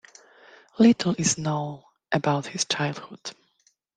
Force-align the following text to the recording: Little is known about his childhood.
Little 0.79 1.13
is 1.19 1.37
known 1.37 1.83
about 2.11 2.47
his 2.47 2.65
childhood. 2.65 3.33